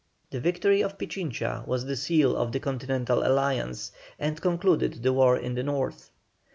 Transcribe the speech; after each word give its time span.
The 0.31 0.39
victory 0.39 0.81
of 0.81 0.97
Pichincha 0.97 1.63
was 1.67 1.85
the 1.85 1.95
seal 1.95 2.35
of 2.35 2.51
the 2.51 2.59
continental 2.59 3.23
alliance, 3.23 3.91
and 4.17 4.41
concluded 4.41 5.03
the 5.03 5.13
war 5.13 5.37
in 5.37 5.53
the 5.53 5.61
North. 5.61 6.09